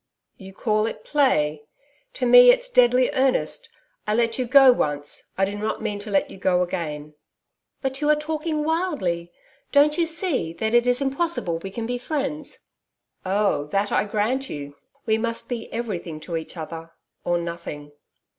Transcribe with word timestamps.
'You 0.39 0.51
call 0.51 0.87
it 0.87 1.03
play! 1.03 1.61
To 2.15 2.25
me 2.25 2.49
it's 2.49 2.67
deadly 2.69 3.11
earnest. 3.13 3.69
I 4.07 4.15
let 4.15 4.39
you 4.39 4.47
go 4.47 4.71
once. 4.71 5.29
I 5.37 5.45
do 5.45 5.55
not 5.55 5.83
mean 5.83 5.99
to 5.99 6.09
let 6.09 6.31
you 6.31 6.39
go 6.39 6.63
again.' 6.63 7.13
'But 7.83 8.01
you 8.01 8.09
are 8.09 8.15
talking 8.15 8.63
wildly. 8.63 9.31
Don't 9.71 9.99
you 9.99 10.07
see 10.07 10.53
that 10.53 10.73
it 10.73 10.87
is 10.87 11.01
impossible 11.03 11.59
we 11.59 11.69
can 11.69 11.85
be 11.85 11.99
friends.' 11.99 12.65
'Oh! 13.27 13.65
that 13.67 13.91
I 13.91 14.05
grant 14.05 14.49
you. 14.49 14.75
We 15.05 15.19
must 15.19 15.47
be 15.47 15.71
everything 15.71 16.19
to 16.21 16.35
each 16.35 16.57
other 16.57 16.93
or 17.23 17.37
nothing.' 17.37 17.91